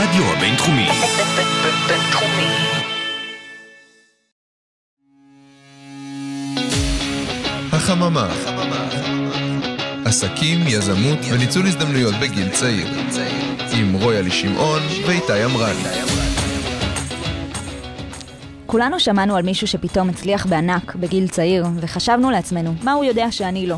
[0.00, 0.88] הרדיו הבינתחומי.
[1.88, 2.46] בינתחומי.
[7.72, 8.28] החממה.
[10.04, 12.86] עסקים, יזמות וניצול הזדמנויות בגיל צעיר.
[13.72, 15.76] עם רויאלי שמעון ואיתי אמרן.
[18.66, 23.66] כולנו שמענו על מישהו שפתאום הצליח בענק בגיל צעיר, וחשבנו לעצמנו, מה הוא יודע שאני
[23.66, 23.76] לא?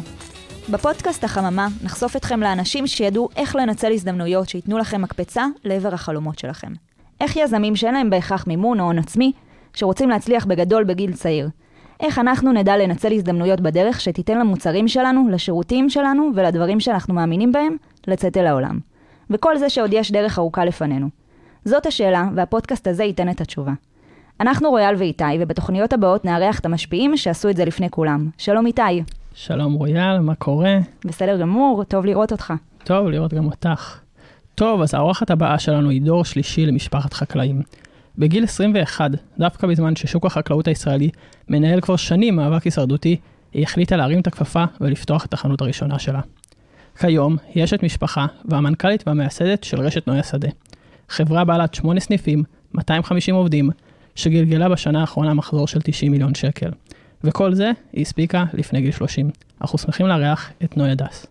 [0.71, 6.73] בפודקאסט החממה נחשוף אתכם לאנשים שידעו איך לנצל הזדמנויות שייתנו לכם מקפצה לעבר החלומות שלכם.
[7.21, 9.33] איך יזמים שאין להם בהכרח מימון או הון עצמי,
[9.75, 11.49] שרוצים להצליח בגדול בגיל צעיר.
[12.01, 17.77] איך אנחנו נדע לנצל הזדמנויות בדרך שתיתן למוצרים שלנו, לשירותים שלנו ולדברים שאנחנו מאמינים בהם,
[18.07, 18.79] לצאת אל העולם.
[19.31, 21.09] וכל זה שעוד יש דרך ארוכה לפנינו.
[21.65, 23.73] זאת השאלה, והפודקאסט הזה ייתן את התשובה.
[24.41, 28.29] אנחנו רויאל ואיתי, ובתוכניות הבאות נארח את המשפיעים שעשו את זה לפני כולם.
[28.39, 29.03] שלום איתי.
[29.35, 30.79] שלום רויאל, מה קורה?
[31.05, 32.53] בסדר גמור, טוב לראות אותך.
[32.85, 34.01] טוב, לראות גם אותך.
[34.55, 37.63] טוב, אז האורחת הבאה שלנו היא דור שלישי למשפחת חקלאים.
[38.19, 41.11] בגיל 21, דווקא בזמן ששוק החקלאות הישראלי
[41.49, 43.17] מנהל כבר שנים מאבק הישרדותי,
[43.53, 46.21] היא החליטה להרים את הכפפה ולפתוח את החנות הראשונה שלה.
[46.99, 50.49] כיום היא אשת משפחה והמנכ"לית והמייסדת של רשת נוי השדה.
[51.09, 52.43] חברה בעלת שמונה סניפים,
[52.75, 53.71] 250 עובדים,
[54.15, 56.71] שגלגלה בשנה האחרונה מחזור של 90 מיליון שקל.
[57.25, 59.31] וכל זה היא הספיקה לפני גיל 30.
[59.61, 61.27] אנחנו שמחים לארח את נוי הדס.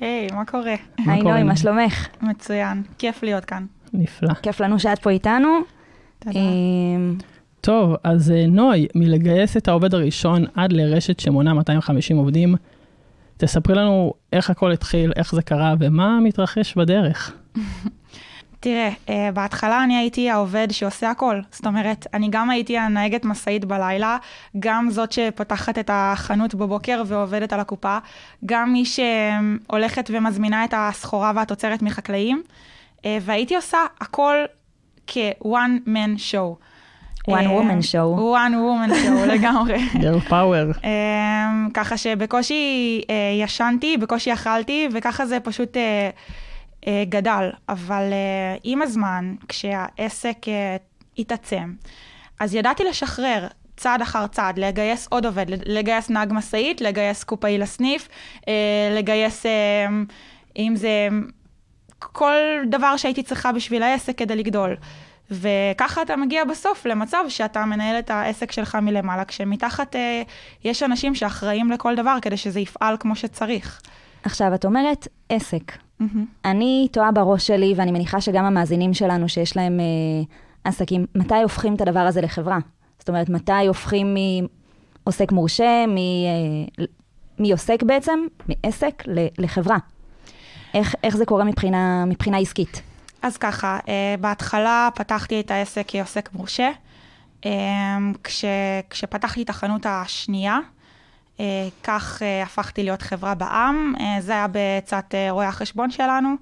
[0.00, 0.74] היי, מה קורה?
[1.06, 1.22] היי?
[1.22, 2.08] נוי, מה שלומך?
[2.22, 3.66] מצוין, כיף להיות כאן.
[3.92, 4.34] נפלא.
[4.34, 5.48] כיף לנו שאת פה איתנו.
[6.18, 6.38] תודה.
[6.38, 7.16] אמ,
[7.60, 12.54] טוב, אז אה, נוי, מלגייס את העובד הראשון עד לרשת שמונה 250 עובדים,
[13.36, 17.32] תספרי לנו איך הכל התחיל, איך זה קרה ומה מתרחש בדרך.
[18.62, 21.40] תראה, אה, בהתחלה אני הייתי העובד שעושה הכל.
[21.52, 24.16] זאת אומרת, אני גם הייתי הנהגת משאית בלילה,
[24.58, 27.98] גם זאת שפותחת את החנות בבוקר ועובדת על הקופה,
[28.46, 32.42] גם מי שהולכת ומזמינה את הסחורה והתוצרת מחקלאים,
[33.04, 34.36] אה, והייתי עושה הכל
[35.06, 36.56] כ-one man show.
[37.30, 38.18] one אה, woman show.
[38.18, 39.88] one woman show, לגמרי.
[40.28, 40.70] פאוור.
[40.70, 43.00] Um, ככה שבקושי
[43.42, 45.76] ישנתי, בקושי אכלתי, וככה זה פשוט
[47.08, 47.50] גדל.
[47.68, 50.48] אבל uh, עם הזמן, כשהעסק uh,
[51.18, 51.74] התעצם,
[52.40, 58.08] אז ידעתי לשחרר צעד אחר צעד, לגייס עוד עובד, לגייס נהג משאית, לגייס קופאי לסניף,
[58.40, 58.44] uh,
[58.96, 59.48] לגייס, uh,
[60.58, 61.08] אם זה
[61.98, 62.36] כל
[62.70, 64.76] דבר שהייתי צריכה בשביל העסק כדי לגדול.
[65.30, 70.22] וככה אתה מגיע בסוף למצב שאתה מנהל את העסק שלך מלמעלה, כשמתחת אה,
[70.64, 73.80] יש אנשים שאחראים לכל דבר כדי שזה יפעל כמו שצריך.
[74.22, 75.72] עכשיו, את אומרת עסק.
[76.00, 76.26] מהמם.
[76.44, 79.84] אני תוהה בראש שלי, ואני מניחה שגם המאזינים שלנו שיש להם אה,
[80.64, 82.58] עסקים, מתי הופכים את הדבר הזה לחברה?
[82.98, 84.16] זאת אומרת, מתי הופכים
[85.04, 86.84] מעוסק מורשה, מ, אה,
[87.38, 88.18] מעוסק בעצם,
[88.48, 89.02] מעסק
[89.38, 89.76] לחברה?
[90.74, 92.82] איך, איך זה קורה מבחינה, מבחינה עסקית?
[93.22, 96.70] אז ככה, אה, בהתחלה פתחתי את העסק כעוסק מורשה.
[97.46, 98.44] אה, כש,
[98.90, 100.58] כשפתחתי את החנות השנייה,
[101.84, 106.34] כך אה, הפכתי להיות חברה בע"מ, אה, זה היה בצד אה, רואי החשבון שלנו,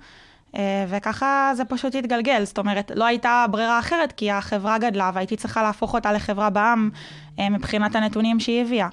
[0.56, 2.44] אה, וככה זה פשוט התגלגל.
[2.44, 6.90] זאת אומרת, לא הייתה ברירה אחרת, כי החברה גדלה והייתי צריכה להפוך אותה לחברה בע"מ
[7.38, 8.88] אה, מבחינת הנתונים שהיא הביאה.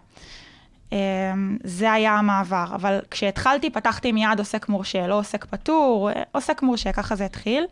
[0.94, 0.98] אה,
[1.64, 6.92] זה היה המעבר, אבל כשהתחלתי פתחתי מיד עוסק מורשה, לא עוסק פטור, אה, עוסק מורשה,
[6.92, 7.66] ככה זה התחיל.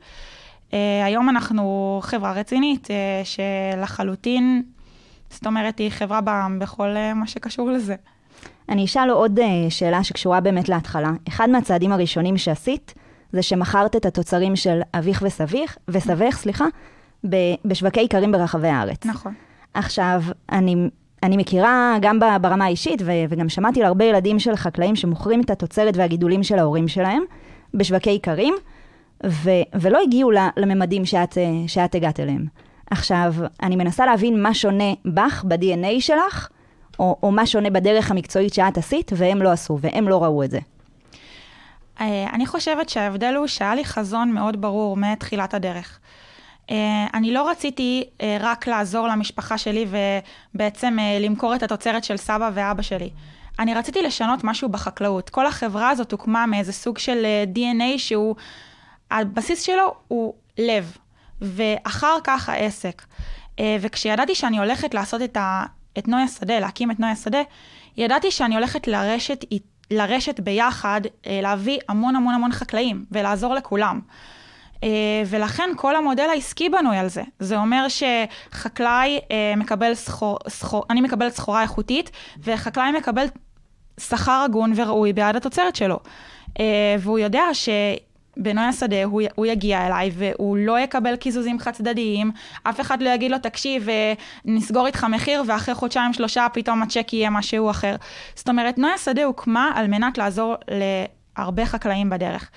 [0.73, 4.63] אה, היום אנחנו חברה רצינית, אה, שלחלוטין,
[5.29, 7.95] זאת אומרת, היא חברה בע"מ בכל אה, מה שקשור לזה.
[8.69, 11.11] אני אשאל עוד אה, שאלה שקשורה באמת להתחלה.
[11.27, 12.93] אחד מהצעדים הראשונים שעשית,
[13.33, 16.65] זה שמכרת את התוצרים של אביך וסביך, וסבך, סליחה,
[17.65, 19.05] בשווקי איכרים ברחבי הארץ.
[19.05, 19.33] נכון.
[19.73, 20.75] עכשיו, אני,
[21.23, 25.49] אני מכירה גם ברמה האישית, ו- וגם שמעתי על הרבה ילדים של חקלאים שמוכרים את
[25.49, 27.23] התוצרת והגידולים של ההורים שלהם
[27.73, 28.53] בשווקי איכרים,
[29.25, 32.45] ו- ולא הגיעו לממדים שאת, אה, שאת הגעת אליהם.
[32.91, 33.33] עכשיו,
[33.63, 36.49] אני מנסה להבין מה שונה בך, ב-DNA שלך,
[36.99, 40.51] או, או מה שונה בדרך המקצועית שאת עשית, והם לא עשו, והם לא ראו את
[40.51, 40.59] זה.
[42.01, 45.99] אה, אני חושבת שההבדל הוא שהיה לי חזון מאוד ברור מתחילת הדרך.
[46.71, 49.85] אה, אני לא רציתי אה, רק לעזור למשפחה שלי
[50.53, 53.09] ובעצם למכור את התוצרת של סבא ואבא שלי.
[53.59, 55.29] אני רציתי לשנות משהו בחקלאות.
[55.29, 57.25] כל החברה הזאת הוקמה מאיזה סוג של
[57.55, 58.35] DNA שהוא,
[59.11, 60.97] הבסיס שלו הוא לב,
[61.41, 63.01] ואחר כך העסק.
[63.81, 65.65] וכשידעתי שאני הולכת לעשות את, ה,
[65.97, 67.41] את נוי השדה, להקים את נוי השדה,
[67.97, 69.45] ידעתי שאני הולכת לרשת,
[69.91, 73.99] לרשת ביחד, אה, להביא המון המון המון חקלאים ולעזור לכולם.
[74.83, 74.89] אה,
[75.27, 77.23] ולכן כל המודל העסקי בנוי על זה.
[77.39, 82.11] זה אומר שחקלאי אה, מקבל סחור, סחור, אני מקבלת סחורה איכותית,
[82.43, 83.25] וחקלאי מקבל
[83.99, 85.99] שכר הגון וראוי בעד התוצרת שלו.
[86.99, 87.43] והוא יודע
[88.37, 92.31] בנוי השדה, הוא, הוא יגיע אליי והוא לא יקבל קיזוזים חד צדדיים,
[92.63, 94.13] אף אחד לא יגיד לו, תקשיב, אה,
[94.45, 97.95] נסגור איתך מחיר ואחרי חודשיים שלושה פתאום הצ'ק יהיה משהו אחר.
[98.35, 100.55] זאת אומרת, נוי השדה הוקמה על מנת לעזור
[101.37, 102.49] להרבה חקלאים בדרך.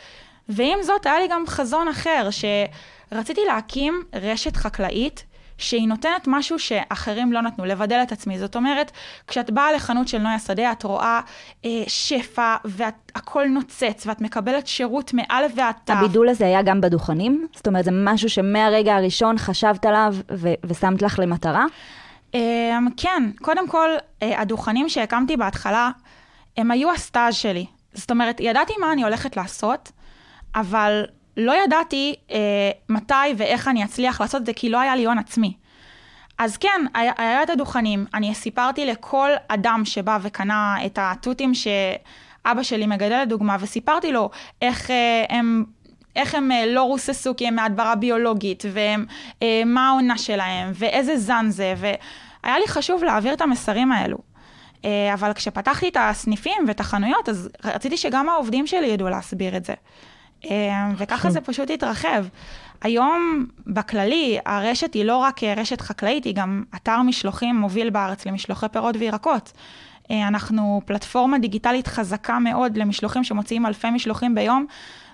[0.49, 5.25] ועם זאת, היה לי גם חזון אחר, שרציתי להקים רשת חקלאית
[5.59, 8.39] שהיא נותנת משהו שאחרים לא נתנו, לבדל את עצמי.
[8.39, 8.93] זאת אומרת,
[9.27, 11.21] כשאת באה לחנות של נוי השדה, את רואה
[11.65, 15.93] אה, שפע, והכל נוצץ, ואת מקבלת שירות מאלף ועד תו.
[15.93, 17.47] הבידול הזה היה גם בדוכנים?
[17.55, 21.65] זאת אומרת, זה משהו שמהרגע הראשון חשבת עליו ו- ושמת לך למטרה?
[22.35, 23.91] אה, כן, קודם כל,
[24.23, 25.91] אה, הדוכנים שהקמתי בהתחלה,
[26.57, 27.67] הם היו הסטאז' שלי.
[27.93, 29.93] זאת אומרת, ידעתי מה אני הולכת לעשות,
[30.55, 31.05] אבל
[31.39, 35.19] לא ידעתי אה, מתי ואיך אני אצליח לעשות את זה, כי לא היה לי הון
[35.19, 35.53] עצמי.
[36.39, 42.63] אז כן, היה, היה את הדוכנים, אני סיפרתי לכל אדם שבא וקנה את התותים שאבא
[42.63, 44.31] שלי מגדל לדוגמה, וסיפרתי לו
[44.63, 45.65] איך אה, הם...
[46.17, 51.75] איך הם אה, לא רוססו כי הם מהדברה ביולוגית, ומה העונה שלהם, ואיזה זן זה,
[51.77, 54.19] והיה לי חשוב להעביר את המסרים האלו.
[54.85, 59.65] אה, אבל כשפתחתי את הסניפים ואת החנויות, אז רציתי שגם העובדים שלי ידעו להסביר את
[59.65, 59.75] זה.
[60.45, 62.25] אה, וככה זה פשוט התרחב.
[62.83, 68.27] היום, בכללי, הרשת היא לא רק אה, רשת חקלאית, היא גם אתר משלוחים מוביל בארץ
[68.27, 69.53] למשלוחי פירות וירקות.
[70.11, 74.67] אה, אנחנו פלטפורמה דיגיטלית חזקה מאוד למשלוחים שמוציאים אלפי משלוחים ביום,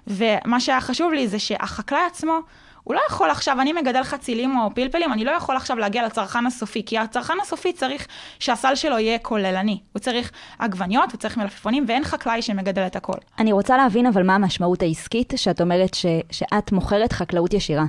[0.06, 2.38] ומה שהיה חשוב לי זה שהחקלאי עצמו,
[2.84, 6.46] הוא לא יכול עכשיו, אני מגדל חצילים או פלפלים, אני לא יכול עכשיו להגיע לצרכן
[6.46, 8.06] הסופי, כי הצרכן הסופי צריך
[8.38, 9.78] שהסל שלו יהיה כוללני.
[9.92, 13.16] הוא צריך עגבניות, הוא צריך מלפפונים, ואין חקלאי שמגדל את הכל.
[13.38, 17.84] אני רוצה להבין אבל מה המשמעות העסקית שאת אומרת ש- שאת מוכרת חקלאות ישירה.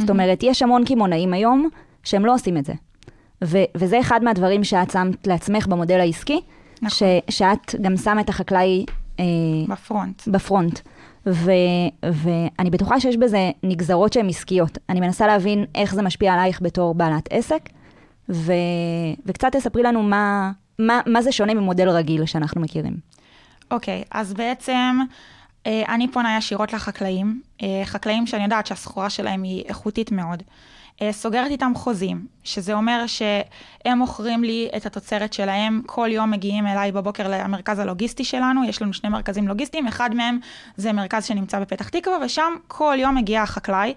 [0.00, 1.68] זאת אומרת, יש המון קמעונאים היום
[2.04, 2.72] שהם לא עושים את זה.
[3.44, 6.40] ו- וזה אחד מהדברים שאת שמת לעצמך במודל העסקי,
[6.82, 6.90] נכון.
[7.28, 8.84] ש- שאת גם שמה את החקלאי
[9.20, 9.24] אה,
[9.68, 10.22] בפרונט.
[10.28, 10.78] בפרונט.
[11.26, 11.50] ו-
[12.02, 14.78] ואני בטוחה שיש בזה נגזרות שהן עסקיות.
[14.88, 17.68] אני מנסה להבין איך זה משפיע עלייך בתור בעלת עסק,
[18.28, 18.52] ו-
[19.26, 22.96] וקצת תספרי לנו מה, מה, מה זה שונה ממודל רגיל שאנחנו מכירים.
[23.70, 24.98] אוקיי, אז בעצם
[25.66, 30.42] אה, אני פונה ישירות לחקלאים, אה, חקלאים שאני יודעת שהסחורה שלהם היא איכותית מאוד.
[31.02, 36.66] אה, סוגרת איתם חוזים, שזה אומר שהם מוכרים לי את התוצרת שלהם, כל יום מגיעים
[36.66, 40.38] אליי בבוקר למרכז הלוגיסטי שלנו, יש לנו שני מרכזים לוגיסטיים, אחד מהם
[40.76, 43.94] זה מרכז שנמצא בפתח תקווה, ושם כל יום מגיע החקלאי,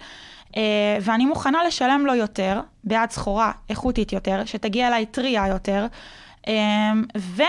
[0.58, 5.88] אה, ואני מוכנה לשלם לו יותר, בעד סחורה איכותית יותר, שתגיע אליי טריה יותר,
[6.48, 6.54] אה,
[7.18, 7.44] ו...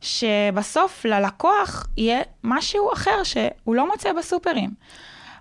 [0.00, 4.70] שבסוף ללקוח יהיה משהו אחר שהוא לא מוצא בסופרים.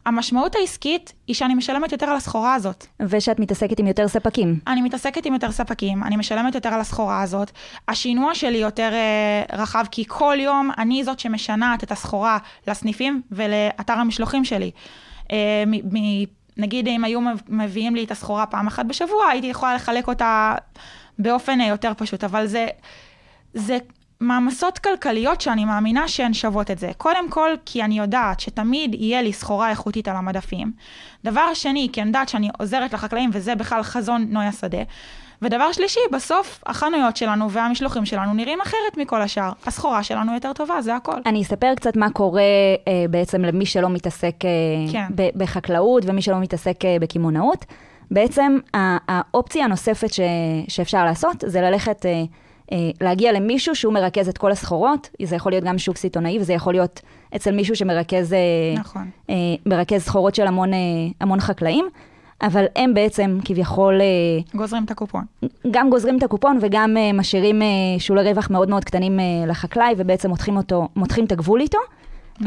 [0.05, 2.85] המשמעות העסקית היא שאני משלמת יותר על הסחורה הזאת.
[2.99, 4.59] ושאת מתעסקת עם יותר ספקים.
[4.67, 7.51] אני מתעסקת עם יותר ספקים, אני משלמת יותר על הסחורה הזאת.
[7.87, 12.37] השינוע שלי יותר אה, רחב, כי כל יום אני זאת שמשנעת את הסחורה
[12.67, 14.71] לסניפים ולאתר המשלוחים שלי.
[15.31, 16.25] אה, מ- מ-
[16.57, 20.55] נגיד אם היו מביאים לי את הסחורה פעם אחת בשבוע, הייתי יכולה לחלק אותה
[21.19, 22.67] באופן אה, יותר פשוט, אבל זה,
[23.53, 23.77] זה
[24.21, 26.91] מעמסות כלכליות שאני מאמינה שהן שוות את זה.
[26.97, 30.71] קודם כל, כי אני יודעת שתמיד יהיה לי סחורה איכותית על המדפים.
[31.25, 34.77] דבר שני, כי אני יודעת שאני עוזרת לחקלאים, וזה בכלל חזון נוי השדה.
[35.41, 39.51] ודבר שלישי, בסוף החנויות שלנו והמשלוחים שלנו נראים אחרת מכל השאר.
[39.65, 41.15] הסחורה שלנו יותר טובה, זה הכל.
[41.25, 42.41] אני אספר קצת מה קורה
[42.87, 44.49] אה, בעצם למי שלא מתעסק אה,
[44.91, 45.05] כן.
[45.15, 47.65] ב- בחקלאות ומי שלא מתעסק אה, בקמעונאות.
[48.11, 50.19] בעצם ה- האופציה הנוספת ש-
[50.67, 52.23] שאפשר לעשות זה ללכת, אה,
[53.01, 56.73] להגיע למישהו שהוא מרכז את כל הסחורות, זה יכול להיות גם שוק סיטונאי וזה יכול
[56.73, 57.01] להיות
[57.35, 58.39] אצל מישהו שמרכז אה,
[58.79, 59.09] נכון.
[59.29, 59.35] אה,
[59.65, 60.79] מרכז סחורות של המון, אה,
[61.21, 61.85] המון חקלאים,
[62.41, 64.01] אבל הם בעצם כביכול...
[64.01, 65.23] אה, גוזרים את הקופון.
[65.71, 67.61] גם גוזרים את הקופון וגם משאירים
[67.99, 71.77] שולי רווח מאוד מאוד קטנים לחקלאי, ובעצם מותחים, אותו, מותחים את הגבול איתו.
[72.39, 72.43] Um,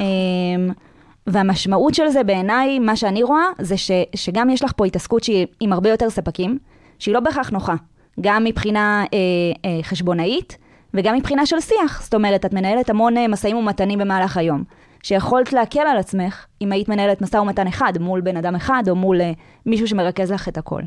[1.27, 5.47] והמשמעות של זה בעיניי, מה שאני רואה, זה ש, שגם יש לך פה התעסקות שהיא
[5.61, 6.59] עם הרבה יותר ספקים,
[6.99, 7.75] שהיא לא בהכרח נוחה,
[8.21, 10.57] גם מבחינה uh, uh, חשבונאית
[10.95, 12.03] וגם מבחינה של שיח.
[12.03, 14.65] זאת אומרת, את מנהלת המון uh, משאים ומתנים במהלך היום,
[15.03, 18.97] שיכולת להקל על עצמך אם היית מנהלת משא ומתן אחד מול בן אדם אחד, או
[18.97, 19.25] מול uh,
[19.67, 20.83] מישהו שמרכז לך את הכל.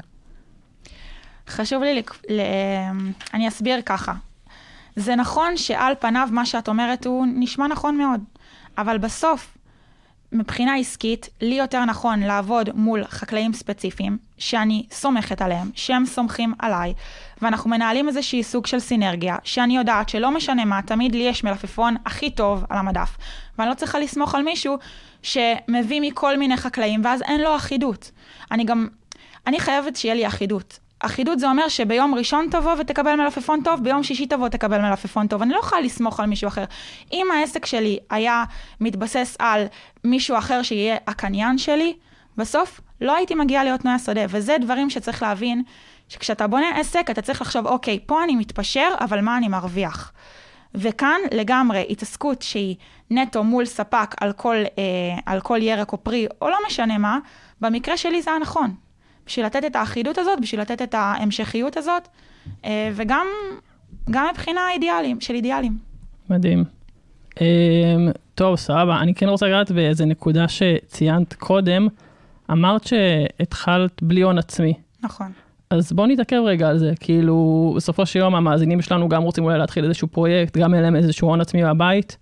[1.47, 2.15] חשוב לי, לק...
[2.29, 2.41] ל...
[3.33, 4.13] אני אסביר ככה.
[4.95, 8.21] זה נכון שעל פניו מה שאת אומרת הוא נשמע נכון מאוד,
[8.77, 9.57] אבל בסוף,
[10.35, 16.93] מבחינה עסקית, לי יותר נכון לעבוד מול חקלאים ספציפיים, שאני סומכת עליהם, שהם סומכים עליי,
[17.41, 21.95] ואנחנו מנהלים איזשהי סוג של סינרגיה, שאני יודעת שלא משנה מה, תמיד לי יש מלפפון
[22.05, 23.17] הכי טוב על המדף,
[23.57, 24.77] ואני לא צריכה לסמוך על מישהו
[25.21, 28.11] שמביא מכל מיני חקלאים, ואז אין לו אחידות.
[28.51, 28.87] אני גם,
[29.47, 30.79] אני חייבת שיהיה לי אחידות.
[30.99, 35.41] אחידות זה אומר שביום ראשון תבוא ותקבל מלפפון טוב, ביום שישי תבוא תקבל מלפפון טוב.
[35.41, 36.63] אני לא יכולה לסמוך על מישהו אחר.
[37.13, 38.43] אם העסק שלי היה
[38.81, 39.65] מתבסס על
[40.03, 41.93] מישהו אחר שיהיה הקניין שלי,
[42.37, 44.21] בסוף לא הייתי מגיעה להיות תנאי השדה.
[44.29, 45.63] וזה דברים שצריך להבין,
[46.09, 50.11] שכשאתה בונה עסק, אתה צריך לחשוב, אוקיי, פה אני מתפשר, אבל מה אני מרוויח?
[50.75, 52.75] וכאן לגמרי התעסקות שהיא
[53.11, 54.83] נטו מול ספק על כל, אה,
[55.25, 57.19] על כל ירק או פרי, או לא משנה מה,
[57.61, 58.84] במקרה שלי זה היה נכון.
[59.27, 62.07] בשביל לתת את האחידות הזאת, בשביל לתת את ההמשכיות הזאת,
[62.65, 63.27] אה, וגם
[64.11, 65.77] גם מבחינה אידיאלים, של אידיאלים.
[66.29, 66.63] מדהים.
[67.41, 67.45] אמ,
[68.35, 68.99] טוב, סבבה.
[68.99, 71.87] אני כן רוצה לגעת באיזה נקודה שציינת קודם.
[72.51, 74.73] אמרת שהתחלת בלי הון עצמי.
[75.03, 75.31] נכון.
[75.69, 79.57] אז בואו נתעכב רגע על זה, כאילו, בסופו של יום המאזינים שלנו גם רוצים אולי
[79.57, 82.17] להתחיל איזשהו פרויקט, גם אין להם איזשהו הון עצמי מהבית.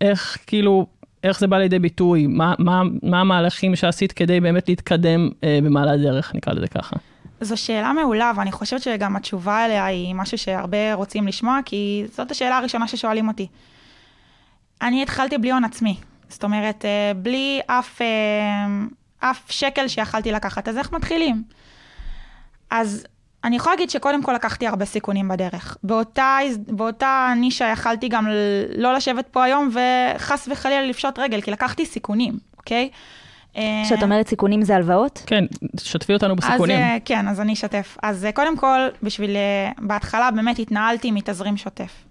[0.00, 0.86] איך, כאילו,
[1.24, 2.26] איך זה בא לידי ביטוי?
[2.26, 6.96] מה, מה, מה המהלכים שעשית כדי באמת להתקדם אה, במעלה הדרך, נקרא לזה ככה?
[7.40, 12.30] זו שאלה מעולה, ואני חושבת שגם התשובה אליה היא משהו שהרבה רוצים לשמוע, כי זאת
[12.30, 13.46] השאלה הראשונה ששואלים אותי.
[14.82, 15.96] אני התחלתי בלי הון עצמי.
[16.28, 21.42] זאת אומרת, אה, בלי אף, אה, אף שקל שיכלתי לקחת, אז איך מתחילים?
[22.70, 23.06] אז
[23.44, 25.76] אני יכולה להגיד שקודם כל לקחתי הרבה סיכונים בדרך.
[25.84, 28.28] באותה, באותה נישה יכלתי גם
[28.76, 32.90] לא לשבת פה היום וחס וחלילה לפשוט רגל, כי לקחתי סיכונים, אוקיי?
[33.52, 35.22] כשאת אה, אומרת סיכונים זה הלוואות?
[35.26, 35.44] כן,
[35.80, 36.76] שתפי אותנו בסיכונים.
[36.76, 37.96] אז אה, כן, אז אני אשתף.
[38.02, 39.36] אז אה, קודם כל, בשביל,
[39.78, 42.04] בהתחלה באמת התנהלתי מתזרים שוטף.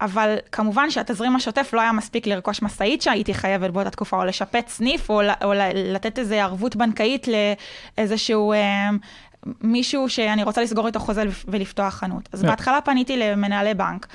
[0.00, 4.70] אבל כמובן שהתזרים השוטף לא היה מספיק לרכוש משאית שהייתי חייבת באותה תקופה, או לשפץ
[4.70, 7.26] סניף, או, או לתת איזו ערבות בנקאית
[7.98, 8.90] לאיזשהו אה,
[9.60, 12.28] מישהו שאני רוצה לסגור איתו חוזה ולפתוח חנות.
[12.32, 12.46] אז yeah.
[12.46, 14.06] בהתחלה פניתי למנהלי בנק.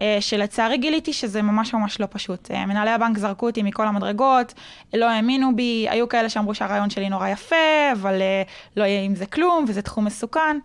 [0.00, 2.50] אה, שלצערי גיליתי שזה ממש ממש לא פשוט.
[2.50, 4.54] אה, מנהלי הבנק זרקו אותי מכל המדרגות,
[4.94, 7.56] לא האמינו בי, היו כאלה שאמרו שהרעיון שלי נורא יפה,
[7.92, 8.42] אבל אה,
[8.76, 10.58] לא יהיה עם זה כלום, וזה תחום מסוכן.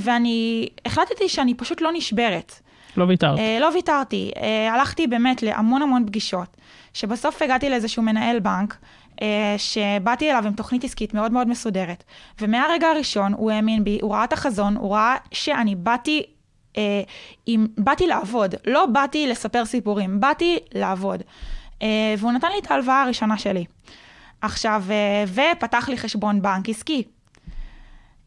[0.00, 2.60] ואני החלטתי שאני פשוט לא נשברת.
[2.96, 3.38] לא ויתרת.
[3.38, 4.30] אה, לא ויתרתי.
[4.36, 6.56] אה, הלכתי באמת להמון המון פגישות,
[6.94, 8.76] שבסוף הגעתי לאיזשהו מנהל בנק,
[9.22, 12.04] אה, שבאתי אליו עם תוכנית עסקית מאוד מאוד מסודרת.
[12.40, 16.22] ומהרגע הראשון הוא האמין בי, הוא ראה את החזון, הוא ראה שאני באתי
[16.76, 17.02] אה,
[17.46, 21.22] עם, באתי לעבוד, לא באתי לספר סיפורים, באתי לעבוד.
[21.82, 23.64] אה, והוא נתן לי את ההלוואה הראשונה שלי.
[24.40, 27.02] עכשיו, אה, ופתח לי חשבון בנק עסקי.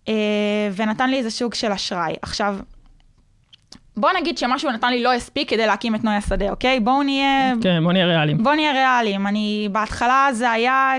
[0.07, 2.13] אה, ונתן לי איזה סוג של אשראי.
[2.22, 2.57] עכשיו,
[3.97, 6.79] בוא נגיד שמה שהוא נתן לי לא הספיק כדי להקים את נוי השדה, אוקיי?
[6.79, 7.53] בואו נהיה...
[7.61, 8.43] כן, בואו נהיה ריאליים.
[8.43, 9.27] בואו נהיה ריאליים.
[9.27, 10.93] אני, בהתחלה זה היה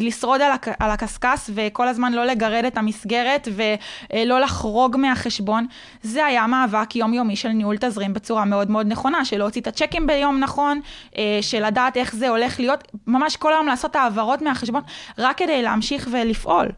[0.00, 5.66] לשרוד על, הק, על הקשקש וכל הזמן לא לגרד את המסגרת ולא לחרוג מהחשבון.
[6.02, 10.06] זה היה מאבק יומיומי של ניהול תזרים בצורה מאוד מאוד נכונה, של להוציא את הצ'קים
[10.06, 10.80] ביום נכון,
[11.18, 14.82] אה, של לדעת איך זה הולך להיות, ממש כל היום לעשות העברות מהחשבון,
[15.18, 16.68] רק כדי להמשיך ולפעול.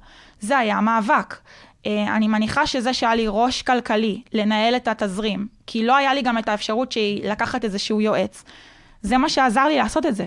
[0.41, 1.37] זה היה המאבק.
[1.87, 6.23] אה, אני מניחה שזה שהיה לי ראש כלכלי לנהל את התזרים, כי לא היה לי
[6.23, 8.45] גם את האפשרות שהיא לקחת איזשהו יועץ.
[9.03, 10.27] זה מה שעזר לי לעשות את זה.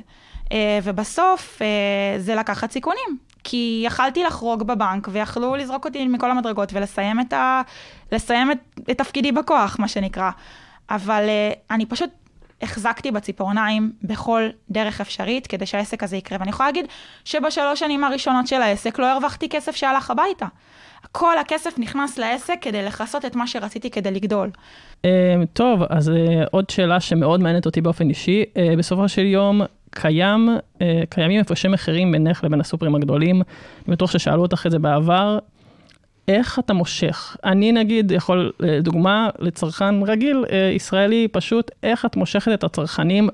[0.51, 6.73] אה, ובסוף אה, זה לקחת סיכונים, כי יכלתי לחרוג בבנק ויכלו לזרוק אותי מכל המדרגות
[6.73, 7.61] ולסיים את, ה...
[8.11, 8.57] לסיים את,
[8.91, 10.31] את תפקידי בכוח, מה שנקרא.
[10.89, 11.23] אבל
[11.71, 12.09] אני פשוט
[12.61, 16.37] החזקתי בציפורניים בכל דרך אפשרית כדי שהעסק הזה יקרה.
[16.39, 16.85] ואני יכולה להגיד
[17.25, 20.45] שבשלוש שנים הראשונות של העסק לא הרווחתי כסף שהלך הביתה.
[21.11, 24.49] כל הכסף נכנס לעסק כדי לכסות את מה שרציתי כדי לגדול.
[24.97, 25.05] Uh,
[25.53, 26.13] טוב, אז uh,
[26.51, 28.43] עוד שאלה שמאוד מעניינת אותי באופן אישי.
[28.53, 33.35] Uh, בסופו של יום, קיים, uh, קיימים הפרשי מחירים בינך לבין הסופרים הגדולים.
[33.35, 35.39] אני בטוח ששאלו אותך את זה בעבר.
[36.27, 37.37] איך אתה מושך?
[37.45, 38.51] אני נגיד יכול,
[38.81, 43.29] דוגמה לצרכן רגיל, ישראלי, פשוט, איך את מושכת את הצרכנים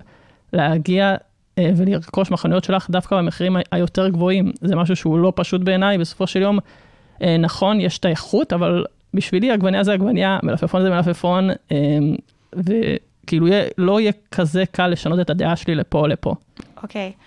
[0.54, 1.16] להגיע
[1.60, 4.52] ולרכוש מחנויות שלך דווקא במחירים היותר גבוהים?
[4.62, 6.64] זה משהו שהוא לא פשוט בעיניי, בסופו של יום אה,
[7.40, 11.78] נכון, יש את האיכות, אבל בשבילי עגבניה זה עגבניה, מלפפון זה מלפפון, אה,
[12.54, 16.36] וכאילו יהיה, לא יהיה כזה קל לשנות את הדעה שלי לפה או לפה.
[16.84, 17.12] אוקיי.
[17.16, 17.22] Okay.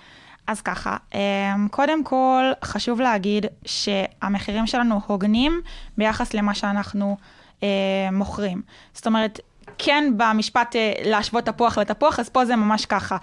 [0.46, 5.60] אז ככה, אה, קודם כל חשוב להגיד שהמחירים שלנו הוגנים
[5.98, 7.16] ביחס למה שאנחנו
[7.62, 7.68] אה,
[8.12, 8.62] מוכרים.
[8.94, 9.40] זאת אומרת,
[9.78, 13.16] כן במשפט אה, להשוות תפוח לתפוח, אז פה זה ממש ככה.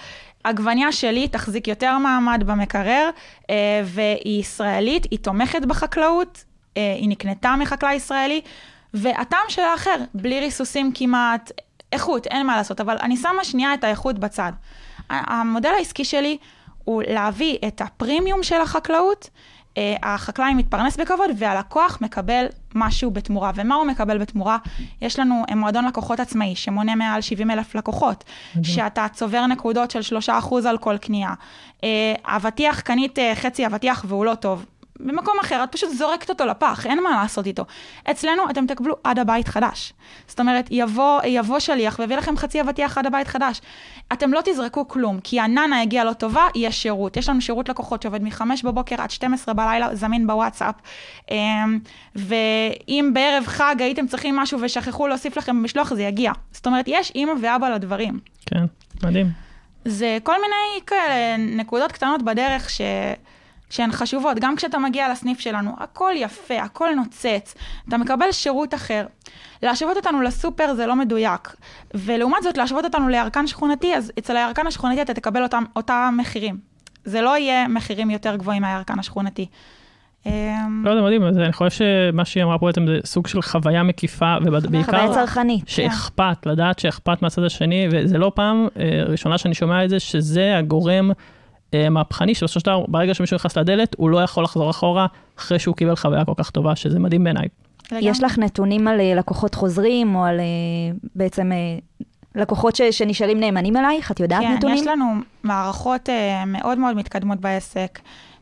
[0.44, 3.10] עגבניה שלי תחזיק יותר מעמד במקרר,
[3.50, 8.42] אה, והיא ישראלית, היא תומכת בחקלאות, אה, היא נקנתה מחקלאי ישראלי,
[8.94, 11.52] והטעם שלה אחר, בלי ריסוסים כמעט,
[11.92, 14.52] איכות, אין מה לעשות, אבל אני שמה שנייה את האיכות בצד.
[15.10, 16.38] המודל העסקי שלי
[16.84, 19.30] הוא להביא את הפרימיום של החקלאות,
[19.78, 23.52] אה, החקלאי מתפרנס בכבוד והלקוח מקבל משהו בתמורה.
[23.56, 24.58] ומה הוא מקבל בתמורה?
[25.02, 28.24] יש לנו מועדון לקוחות עצמאי שמונה מעל 70 אלף לקוחות,
[28.64, 31.34] שאתה צובר נקודות של 3% על כל קנייה.
[32.26, 34.66] אבטיח, קנית חצי אבטיח והוא לא טוב.
[35.06, 37.66] במקום אחר את פשוט זורקת אותו לפח, אין מה לעשות איתו.
[38.12, 39.94] אצלנו אתם תקבלו עד הבית חדש.
[40.28, 43.62] זאת אומרת, יבוא, יבוא שליח ויביא לכם חצי אבטיח עד הבית חדש.
[44.14, 47.18] אתם לא תזרקו כלום, כי הננה הגיעה לא טובה, יש שירות.
[47.18, 50.76] יש לנו שירות לקוחות שעובד מ-5 בבוקר עד 12 בלילה, זמין בוואטסאפ.
[51.32, 51.80] אמ,
[52.16, 56.32] ואם בערב חג הייתם צריכים משהו ושכחו להוסיף לכם במשלוח, זה יגיע.
[56.52, 58.20] זאת אומרת, יש אימא ואבא לדברים.
[58.46, 58.66] כן,
[59.04, 59.46] מדהים.
[59.86, 62.82] זה כל מיני כאלה נקודות קטנות בדרך ש...
[63.76, 64.40] שהן חשובות.
[64.40, 67.56] גם כשאתה מגיע לסניף שלנו, הכל יפה, הכל נוצץ,
[67.90, 69.06] אתה מקבל שירות אחר.
[69.64, 71.56] להשוות אותנו לסופר זה לא מדויק.
[71.94, 76.58] ולעומת זאת, להשוות אותנו לירקן שכונתי, אז אצל הירקן השכונתי אתה תקבל אותם, אותם מחירים.
[77.04, 79.48] זה לא יהיה מחירים יותר גבוהים מהירקן השכונתי.
[80.26, 80.32] אמ,
[80.86, 84.36] לא יודע, מדהים, אני חושב שמה שהיא אמרה פה בעצם זה סוג של חוויה מקיפה,
[84.46, 85.68] ובעיקר חוויה צרכנית.
[85.68, 90.58] שאכפת, לדעת שאכפת מהצד השני, וזה לא פעם אה, ראשונה שאני שומע את זה, שזה
[90.58, 91.12] הגורם
[91.92, 95.76] מהפכני, שבסופו של דבר, ברגע שמישהו נכנס לדלת, הוא לא יכול לחזור אחורה אחרי שהוא
[95.76, 97.48] קיבל חוויה כל כך טובה, שזה מדהים בעיניי.
[97.92, 100.46] יש לך נתונים על אה, לקוחות חוזרים, או על אה,
[101.16, 101.58] בעצם אה,
[102.36, 104.12] לקוחות ש, שנשארים נאמנים אלייך?
[104.12, 104.78] את יודעת כן, נתונים?
[104.78, 105.06] יש לנו
[105.44, 108.00] מערכות אה, מאוד מאוד מתקדמות בעסק.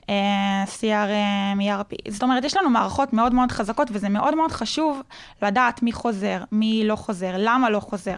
[0.10, 5.02] אה, CRM, ERP, זאת אומרת, יש לנו מערכות מאוד מאוד חזקות, וזה מאוד מאוד חשוב
[5.42, 8.16] לדעת מי חוזר, מי לא חוזר, למה לא חוזר.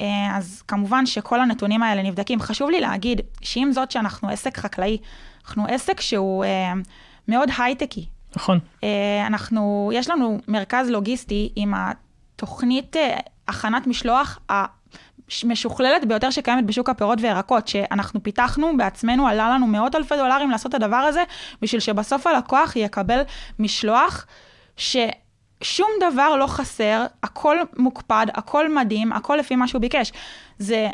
[0.00, 2.40] אה, אז כמובן שכל הנתונים האלה נבדקים.
[2.40, 4.98] חשוב לי להגיד שעם זאת שאנחנו עסק חקלאי,
[5.46, 6.72] אנחנו עסק שהוא אה,
[7.28, 8.06] מאוד הייטקי.
[8.36, 8.58] נכון.
[8.84, 12.96] אה, אנחנו, יש לנו מרכז לוגיסטי עם התוכנית
[13.48, 14.38] הכנת משלוח
[15.42, 20.74] המשוכללת ביותר שקיימת בשוק הפירות וירקות, שאנחנו פיתחנו בעצמנו, עלה לנו מאות אלפי דולרים לעשות
[20.74, 21.22] את הדבר הזה,
[21.62, 23.22] בשביל שבסוף הלקוח יקבל
[23.58, 24.26] משלוח
[24.76, 24.96] ש...
[25.62, 30.12] שום דבר לא חסר, הכל מוקפד, הכל מדהים, הכל לפי מה שהוא ביקש.
[30.58, 30.88] זה,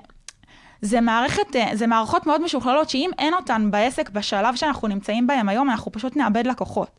[0.83, 5.49] זה, מערכת, אה, זה מערכות מאוד משוכללות, שאם אין אותן בעסק בשלב שאנחנו נמצאים בהם
[5.49, 6.91] היום, אנחנו פשוט נאבד לקוחות.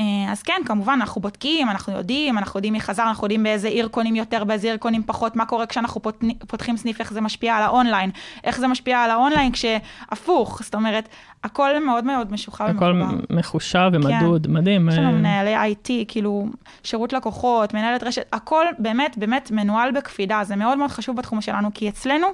[0.00, 3.68] אה, אז כן, כמובן, אנחנו בודקים, אנחנו יודעים, אנחנו יודעים מי חזר, אנחנו יודעים באיזה
[3.68, 6.00] עיר קונים יותר, באיזה עיר קונים פחות, מה קורה כשאנחנו
[6.48, 8.10] פותחים סניף, איך זה משפיע על האונליין,
[8.44, 11.08] איך זה משפיע על האונליין כשהפוך, זאת אומרת,
[11.44, 13.24] הכל מאוד מאוד משוחרר הכל ומחובר.
[13.30, 14.52] מחושב ומדוד, כן.
[14.52, 14.88] מדהים.
[14.88, 16.46] יש לנו אה, מנהלי IT, כאילו,
[16.82, 21.68] שירות לקוחות, מנהלת רשת, הכל באמת באמת מנוהל בקפידה, זה מאוד מאוד חשוב בתחום שלנו,
[21.74, 22.26] כי אצלנו,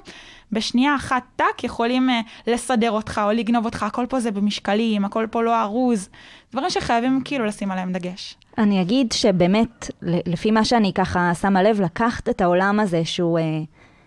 [0.51, 5.27] בשנייה אחת טאק, יכולים uh, לסדר אותך או לגנוב אותך, הכל פה זה במשקלים, הכל
[5.31, 6.09] פה לא ארוז,
[6.57, 8.35] דברים שחייבים כאילו לשים עליהם דגש.
[8.57, 13.43] אני אגיד שבאמת, לפי מה שאני ככה שמה לב, לקחת את העולם הזה שהוא אה,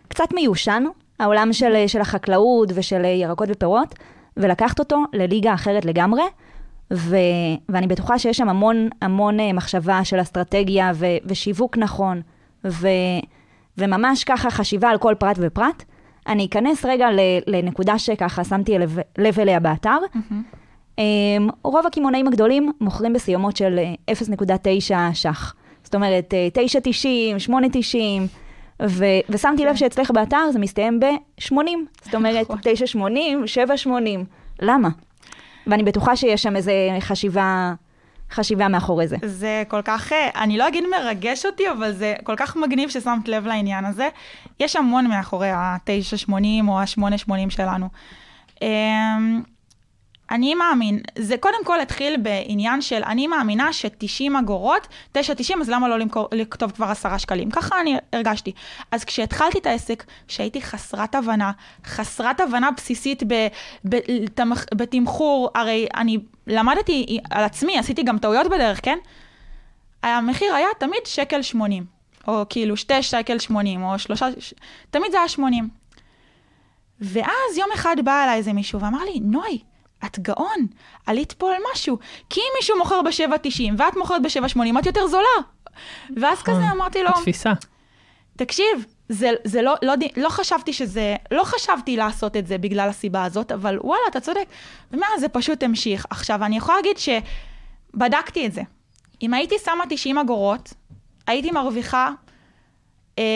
[0.08, 0.84] קצת מיושן,
[1.20, 3.94] העולם של, אה, של החקלאות ושל אה, ירקות ופירות,
[4.36, 6.22] ולקחת אותו לליגה אחרת לגמרי,
[6.92, 7.16] ו,
[7.68, 12.20] ואני בטוחה שיש שם המון המון אה, מחשבה של אסטרטגיה ו, ושיווק נכון,
[12.64, 12.88] ו,
[13.78, 15.84] וממש ככה חשיבה על כל פרט ופרט.
[16.26, 17.06] אני אכנס רגע
[17.46, 19.98] לנקודה שככה שמתי לב, לב אליה באתר.
[20.14, 20.59] Mm-hmm.
[21.62, 23.78] רוב הקמעונאים הגדולים מוכרים בסיומות של
[24.10, 24.14] 0.9
[25.14, 25.54] ש"ח.
[25.82, 27.96] זאת אומרת, 9.90, 8.90,
[28.82, 31.54] ו- ושמתי לב שאצלך באתר זה מסתיים ב-80.
[32.02, 32.96] זאת אומרת, 9.80,
[33.86, 33.88] 7.80.
[34.62, 34.88] למה?
[35.66, 37.72] ואני בטוחה שיש שם איזו חשיבה,
[38.30, 39.16] חשיבה מאחורי זה.
[39.24, 43.28] זה כל כך, אה, אני לא אגיד מרגש אותי, אבל זה כל כך מגניב ששמת
[43.28, 44.08] לב לעניין הזה.
[44.60, 46.34] יש המון מאחורי ה-9.80
[46.68, 47.88] או ה-8.80 שלנו.
[50.30, 54.88] אני מאמין, זה קודם כל התחיל בעניין של אני מאמינה ש-90 אגורות,
[55.18, 55.20] 9.90,
[55.60, 57.50] אז למה לא למכור, לכתוב כבר 10 שקלים?
[57.50, 58.52] ככה אני הרגשתי.
[58.90, 61.52] אז כשהתחלתי את העסק, שהייתי חסרת הבנה,
[61.84, 63.22] חסרת הבנה בסיסית
[64.74, 68.98] בתמחור, הרי אני למדתי על עצמי, עשיתי גם טעויות בדרך, כן?
[70.02, 71.84] המחיר היה תמיד שקל 80,
[72.28, 74.26] או כאילו שתי שקל 80, או שלושה,
[74.90, 75.68] תמיד זה היה 80.
[77.00, 79.58] ואז יום אחד בא אליי איזה מישהו ואמר לי, נוי,
[80.04, 80.66] את גאון,
[81.06, 81.98] עלית פה על משהו.
[82.30, 85.26] כי אם מישהו מוכר ב-7.90 ואת מוכרת ב-7.80, את יותר זולה.
[86.16, 86.70] ואז כזה נכון.
[86.70, 87.52] אמרתי לו, התפיסה.
[88.36, 93.24] תקשיב, זה, זה לא, לא, לא חשבתי שזה, לא חשבתי לעשות את זה בגלל הסיבה
[93.24, 94.44] הזאת, אבל וואלה, אתה צודק.
[94.90, 96.06] ומאז זה פשוט המשיך.
[96.10, 98.62] עכשיו, אני יכולה להגיד שבדקתי את זה.
[99.22, 100.74] אם הייתי שמה 90 אגורות,
[101.26, 102.10] הייתי מרוויחה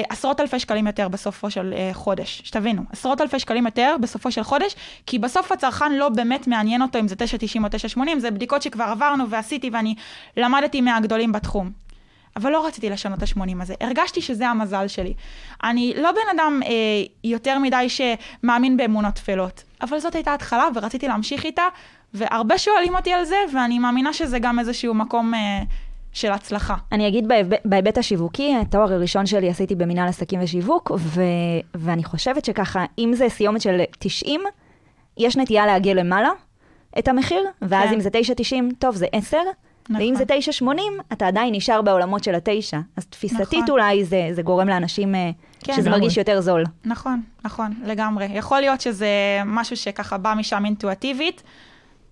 [0.08, 4.42] עשרות אלפי שקלים יותר בסופו של אה, חודש, שתבינו, עשרות אלפי שקלים יותר בסופו של
[4.42, 4.74] חודש,
[5.06, 8.84] כי בסוף הצרכן לא באמת מעניין אותו אם זה 9.90 או 9.80, זה בדיקות שכבר
[8.84, 9.94] עברנו ועשיתי ואני
[10.36, 11.70] למדתי מהגדולים בתחום.
[12.36, 15.14] אבל לא רציתי לשנות את ה-80 הזה, הרגשתי שזה המזל שלי.
[15.64, 16.70] אני לא בן אדם אה,
[17.24, 21.62] יותר מדי שמאמין באמונות טפלות, אבל זאת הייתה התחלה ורציתי להמשיך איתה,
[22.14, 25.62] והרבה שואלים אותי על זה, ואני מאמינה שזה גם איזשהו מקום אה,
[26.14, 26.74] של הצלחה.
[26.92, 27.28] אני אגיד
[27.64, 31.22] בהיבט, השיווקי, התואר הראשון שלי עשיתי במנהל עסקים ושיווק, ו,
[31.74, 34.40] ואני חושבת שככה, אם זה סיומת של 90,
[35.18, 36.30] יש נטייה להגיע למעלה.
[36.98, 37.94] את המחיר, ואז כן.
[37.94, 39.36] אם זה 9.90, טוב, זה 10,
[39.88, 40.02] נכון.
[40.02, 40.24] ואם זה
[40.62, 40.66] 9.80,
[41.12, 42.78] אתה עדיין נשאר בעולמות של התשע.
[42.96, 43.70] אז תפיסתית נכון.
[43.70, 45.72] אולי זה, זה גורם לאנשים אה, כן.
[45.72, 46.00] שזה לגמרי.
[46.00, 46.64] מרגיש יותר זול.
[46.84, 48.26] נכון, נכון, לגמרי.
[48.34, 49.08] יכול להיות שזה
[49.46, 51.42] משהו שככה בא משם אינטואטיבית,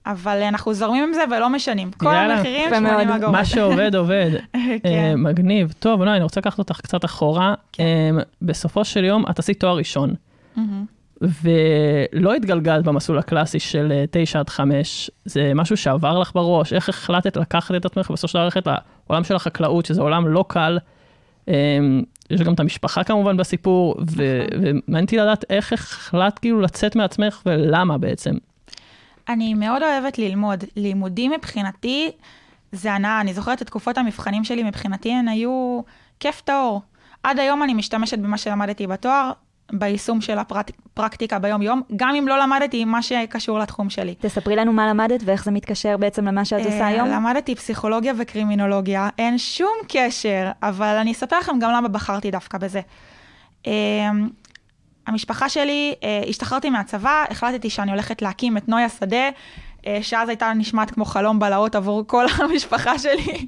[0.06, 1.90] אבל אנחנו זורמים עם זה ולא משנים.
[1.90, 3.16] כל יאללה, המחירים יפה 80 מאוד.
[3.16, 3.32] אגורות.
[3.32, 4.30] מה שעובד עובד.
[4.54, 5.14] אה, כן.
[5.16, 5.74] מגניב.
[5.78, 7.54] טוב, לא, אני רוצה לקחת אותך קצת אחורה.
[7.80, 8.10] אה,
[8.42, 10.14] בסופו של יום, את עשית תואר ראשון,
[10.56, 10.84] מהמם.
[11.22, 15.10] ולא התגלגלת במסלול הקלאסי של אה, 9 עד 5.
[15.24, 16.72] זה משהו שעבר לך בראש?
[16.72, 20.44] איך החלטת לקחת את עצמך ובסופו של דבר ללכת לעולם של החקלאות, שזה עולם לא
[20.48, 20.78] קל.
[21.48, 21.54] אה,
[22.30, 27.42] יש גם את המשפחה כמובן בסיפור, ו- ומעניין אותי לדעת איך החלטת כאילו לצאת מעצמך
[27.46, 28.34] ולמה בעצם.
[29.28, 30.64] אני מאוד אוהבת ללמוד.
[30.76, 32.10] לימודים מבחינתי
[32.72, 33.20] זה הנאה.
[33.20, 35.80] אני זוכרת את תקופות המבחנים שלי, מבחינתי הן היו
[36.20, 36.82] כיף טהור.
[37.22, 39.32] עד היום אני משתמשת במה שלמדתי בתואר,
[39.72, 44.14] ביישום של הפרקטיקה ביום-יום, גם אם לא למדתי מה שקשור לתחום שלי.
[44.20, 47.08] תספרי לנו מה למדת ואיך זה מתקשר בעצם למה שאת עושה אה, היום.
[47.08, 52.80] למדתי פסיכולוגיה וקרימינולוגיה, אין שום קשר, אבל אני אספר לכם גם למה בחרתי דווקא בזה.
[55.06, 59.30] המשפחה שלי, אה, השתחררתי מהצבא, החלטתי שאני הולכת להקים את נויה שדה,
[59.86, 63.46] אה, שאז הייתה נשמעת כמו חלום בלהות עבור כל המשפחה שלי.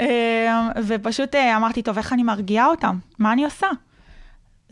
[0.00, 2.98] אה, ופשוט אה, אמרתי, טוב, איך אני מרגיעה אותם?
[3.18, 3.66] מה אני עושה?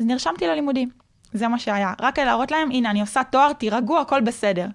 [0.01, 0.91] אז נרשמתי ללימודים,
[1.33, 1.93] זה מה שהיה.
[2.01, 4.67] רק להראות להם, הנה, אני עושה תואר, תירגעו, הכל בסדר.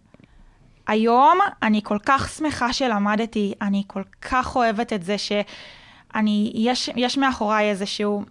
[0.87, 7.17] היום אני כל כך שמחה שלמדתי, אני כל כך אוהבת את זה שאני, יש, יש
[7.17, 8.23] מאחוריי איזשהו...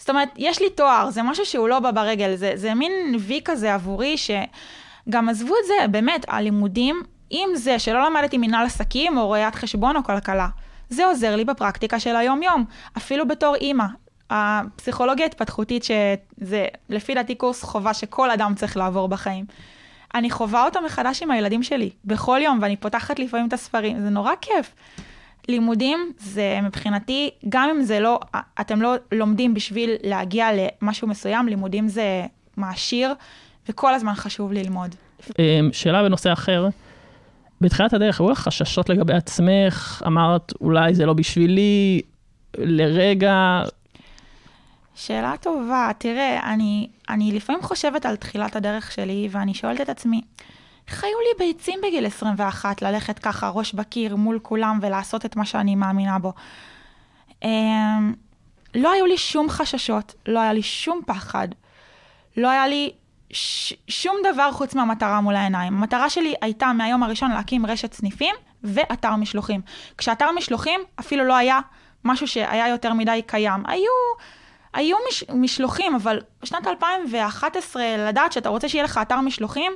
[0.00, 3.40] זאת אומרת, יש לי תואר, זה משהו שהוא לא בא ברגל, זה, זה מין וי
[3.44, 9.30] כזה עבורי, שגם עזבו את זה, באמת, הלימודים, אם זה שלא למדתי מנהל עסקים או
[9.30, 10.48] ראיית חשבון או כלכלה,
[10.88, 12.64] זה עוזר לי בפרקטיקה של היום-יום,
[12.96, 13.84] אפילו בתור אימא.
[14.30, 19.44] הפסיכולוגיה התפתחותית, שזה לפי דעתי קורס חובה שכל אדם צריך לעבור בחיים.
[20.14, 24.10] אני חווה אותה מחדש עם הילדים שלי, בכל יום, ואני פותחת לפעמים את הספרים, זה
[24.10, 24.74] נורא כיף.
[25.48, 28.20] לימודים זה מבחינתי, גם אם זה לא,
[28.60, 32.26] אתם לא לומדים בשביל להגיע למשהו מסוים, לימודים זה
[32.56, 33.14] מעשיר,
[33.68, 34.94] וכל הזמן חשוב ללמוד.
[35.38, 36.68] אה, שאלה בנושא אחר,
[37.60, 42.00] בתחילת הדרך היו לך חששות לגבי עצמך, אמרת אולי זה לא בשבילי,
[42.58, 43.62] לרגע,
[44.94, 50.20] שאלה טובה, תראה, אני, אני לפעמים חושבת על תחילת הדרך שלי, ואני שואלת את עצמי,
[50.90, 55.44] איך היו לי ביצים בגיל 21 ללכת ככה ראש בקיר מול כולם ולעשות את מה
[55.44, 56.32] שאני מאמינה בו?
[57.42, 58.14] אמ,
[58.74, 61.48] לא היו לי שום חששות, לא היה לי שום פחד,
[62.36, 62.92] לא היה לי
[63.30, 65.76] ש- שום דבר חוץ מהמטרה מול העיניים.
[65.76, 69.60] המטרה שלי הייתה מהיום הראשון להקים רשת סניפים ואתר משלוחים.
[69.98, 71.60] כשאתר משלוחים אפילו לא היה
[72.04, 73.66] משהו שהיה יותר מדי קיים.
[73.66, 73.90] היו,
[74.72, 79.72] היו מש, משלוחים, אבל בשנת 2011 לדעת שאתה רוצה שיהיה לך אתר משלוחים,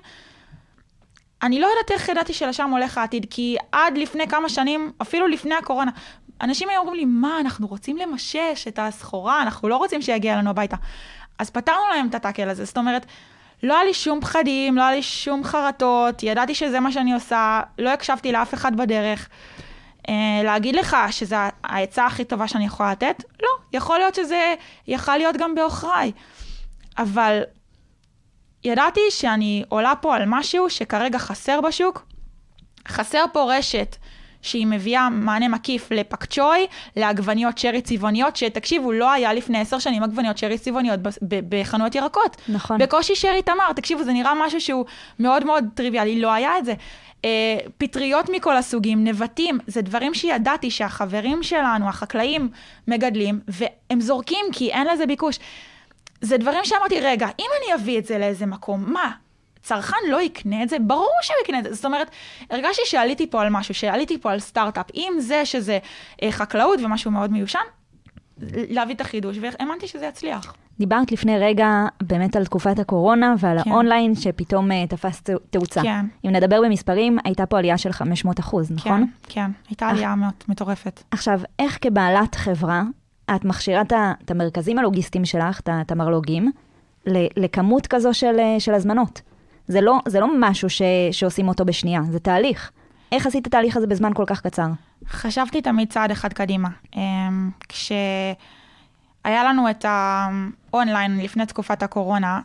[1.42, 5.54] אני לא יודעת איך ידעתי שלשם הולך העתיד, כי עד לפני כמה שנים, אפילו לפני
[5.54, 5.90] הקורונה,
[6.40, 10.50] אנשים היו אומרים לי, מה, אנחנו רוצים למשש את הסחורה, אנחנו לא רוצים שיגיע לנו
[10.50, 10.76] הביתה.
[11.38, 13.06] אז פתרנו להם את הטאקל הזה, זאת אומרת,
[13.62, 17.60] לא היה לי שום פחדים, לא היה לי שום חרטות, ידעתי שזה מה שאני עושה,
[17.78, 19.28] לא הקשבתי לאף אחד בדרך.
[20.08, 23.24] אה, להגיד לך שזה העצה הכי טובה שאני יכולה לתת?
[23.42, 24.54] לא, יכול להיות שזה
[24.86, 26.12] יכל להיות גם בעוכריי.
[26.98, 27.42] אבל
[28.64, 32.06] ידעתי שאני עולה פה על משהו שכרגע חסר בשוק.
[32.88, 33.96] חסר פה רשת
[34.42, 40.38] שהיא מביאה מענה מקיף לפקצ'וי, לעגבניות שרי צבעוניות, שתקשיבו, לא היה לפני עשר שנים עגבניות
[40.38, 41.00] שרי צבעוניות
[41.48, 42.36] בחנויות ירקות.
[42.48, 42.78] נכון.
[42.78, 44.84] בקושי שרי תמר, תקשיבו, זה נראה משהו שהוא
[45.18, 46.74] מאוד מאוד טריוויאלי, לא היה את זה.
[47.24, 52.48] אה, פטריות מכל הסוגים, נבטים, זה דברים שידעתי שהחברים שלנו, החקלאים,
[52.88, 55.38] מגדלים, והם זורקים כי אין לזה ביקוש.
[56.24, 59.10] זה דברים שאמרתי, רגע, אם אני אביא את זה לאיזה מקום, מה?
[59.62, 60.76] צרכן לא יקנה את זה?
[60.78, 61.74] ברור שהוא יקנה את זה.
[61.74, 62.10] זאת אומרת,
[62.50, 65.78] הרגשתי שעליתי פה על משהו, שעליתי פה על סטארט-אפ, עם זה שזה
[66.22, 67.58] אה, חקלאות ומשהו מאוד מיושן,
[68.48, 70.54] להביא את החידוש, והאמנתי שזה יצליח.
[70.78, 71.68] דיברת לפני רגע
[72.02, 73.70] באמת על תקופת הקורונה ועל כן.
[73.70, 75.82] האונליין שפתאום אה, תפס תאו- תאוצה.
[75.82, 76.06] כן.
[76.24, 79.06] אם נדבר במספרים, הייתה פה עלייה של 500 אחוז, נכון?
[79.22, 79.50] כן, כן.
[79.68, 81.02] הייתה עלייה מאוד מטורפת.
[81.10, 82.82] עכשיו, איך כבעלת חברה,
[83.36, 83.82] את מכשירה
[84.24, 86.52] את המרכזים הלוגיסטיים שלך, את המרלוגים,
[87.36, 89.20] לכמות כזו של, אה, של הזמנות?
[89.66, 90.82] זה לא, זה לא משהו ש,
[91.12, 92.70] שעושים אותו בשנייה, זה תהליך.
[93.12, 94.66] איך עשית את התהליך הזה בזמן כל כך קצר?
[95.08, 96.68] חשבתי תמיד צעד אחד קדימה.
[96.96, 102.40] אמ, כשהיה לנו את האונליין לפני תקופת הקורונה,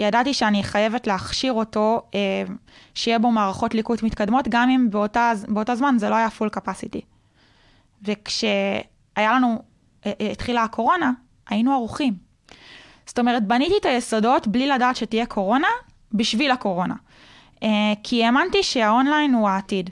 [0.00, 2.56] ידעתי שאני חייבת להכשיר אותו, אמ,
[2.94, 7.00] שיהיה בו מערכות ליקוט מתקדמות, גם אם באותה, באותה זמן זה לא היה פול קפסיטי.
[8.02, 8.82] וכשהיה
[9.16, 9.71] לנו, אה, אה,
[10.30, 11.12] התחילה הקורונה,
[11.48, 12.14] היינו ערוכים.
[13.06, 15.68] זאת אומרת, בניתי את היסודות בלי לדעת שתהיה קורונה,
[16.12, 16.94] בשביל הקורונה.
[17.62, 17.68] אה,
[18.02, 19.90] כי האמנתי שהאונליין הוא העתיד.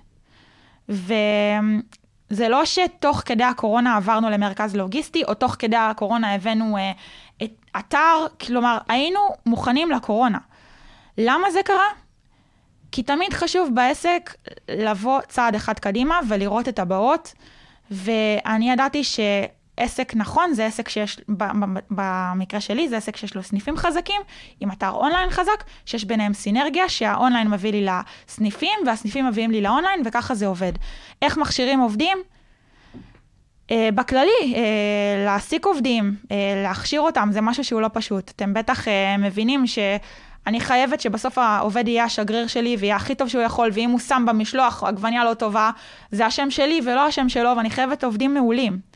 [0.88, 6.92] וזה לא שתוך כדי הקורונה עברנו למרכז לוגיסטי, או תוך כדי הקורונה הבאנו אה,
[7.42, 10.38] את אתר, כלומר, היינו מוכנים לקורונה.
[11.18, 11.88] למה זה קרה?
[12.92, 14.34] כי תמיד חשוב בעסק
[14.68, 17.34] לבוא צעד אחד קדימה ולראות את הבאות,
[17.90, 19.02] ואני ידעתי
[19.80, 21.20] שעסק נכון זה עסק שיש,
[21.90, 24.20] במקרה שלי זה עסק שיש לו סניפים חזקים,
[24.60, 30.02] עם אתר אונליין חזק, שיש ביניהם סינרגיה, שהאונליין מביא לי לסניפים, והסניפים מביאים לי לאונליין,
[30.04, 30.72] וככה זה עובד.
[31.22, 32.18] איך מכשירים עובדים?
[33.68, 34.56] Uh, בכללי, uh,
[35.24, 36.26] להעסיק עובדים, uh,
[36.64, 38.30] להכשיר אותם, זה משהו שהוא לא פשוט.
[38.30, 39.78] אתם בטח uh, מבינים ש...
[40.46, 44.24] אני חייבת שבסוף העובד יהיה השגריר שלי ויהיה הכי טוב שהוא יכול, ואם הוא שם
[44.28, 45.70] במשלוח עגבניה לא טובה,
[46.10, 48.89] זה השם שלי ולא השם שלו, ואני חייבת עובדים מעולים.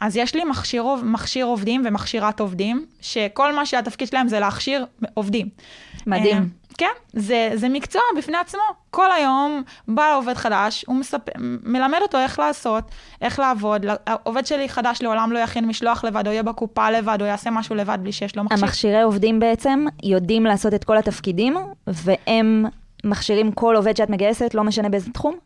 [0.00, 5.48] אז יש לי מכשיר, מכשיר עובדים ומכשירת עובדים, שכל מה שהתפקיד שלהם זה להכשיר עובדים.
[6.06, 6.36] מדהים.
[6.36, 8.60] אה, כן, זה, זה מקצוע בפני עצמו.
[8.90, 11.20] כל היום בא עובד חדש, הוא מספ...
[11.64, 12.84] מלמד אותו איך לעשות,
[13.22, 13.86] איך לעבוד.
[14.06, 17.74] העובד שלי חדש לעולם לא יכין משלוח לבד, או יהיה בקופה לבד, או יעשה משהו
[17.74, 18.64] לבד בלי שיש לו מכשיר.
[18.64, 22.64] המכשירי עובדים בעצם יודעים לעשות את כל התפקידים, והם
[23.04, 25.36] מכשירים כל עובד שאת מגייסת, לא משנה באיזה תחום?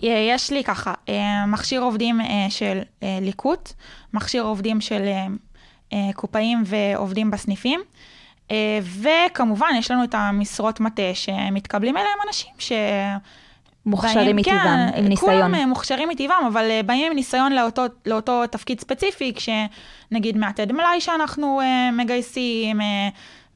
[0.00, 3.72] יש לי ככה, אה, מכשיר עובדים אה, של ליקוט,
[4.14, 5.08] מכשיר עובדים של
[6.14, 7.80] קופאים ועובדים בסניפים.
[8.50, 12.72] אה, וכמובן, יש לנו את המשרות מטה שמתקבלים אליהם אנשים ש...
[13.86, 15.32] מוכשרים מטבעם, כן, עם ניסיון.
[15.32, 20.72] כולם אה, מוכשרים מטבעם, אבל אה, באים עם ניסיון לאותו, לאותו תפקיד ספציפי, כשנגיד מעטד
[20.72, 21.60] מלאי שאנחנו
[21.92, 22.80] מגייסים,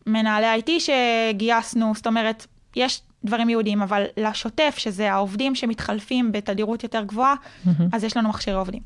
[0.06, 2.46] מנהלי IT שגייסנו, זאת אומרת,
[2.76, 7.82] יש דברים יהודיים, אבל לשוטף, שזה העובדים שמתחלפים בתדירות יותר גבוהה, mm-hmm.
[7.92, 8.82] אז יש לנו מכשירי עובדים.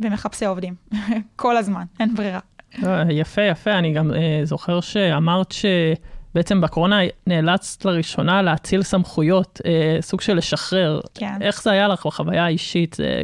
[0.00, 0.74] ומחפשי עובדים,
[1.36, 2.40] כל הזמן, אין ברירה.
[2.84, 3.78] אה, יפה, יפה.
[3.78, 11.00] אני גם אה, זוכר שאמרת שבעצם בקורונה נאלצת לראשונה להאציל סמכויות, אה, סוג של לשחרר.
[11.14, 11.42] כן.
[11.42, 12.94] איך זה היה לך בחוויה האישית?
[12.94, 13.22] זה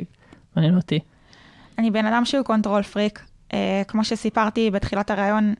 [0.56, 0.98] מעניין אותי.
[1.78, 3.20] אני בן אדם שהוא control freak.
[3.52, 5.54] אה, כמו שסיפרתי בתחילת הראיון,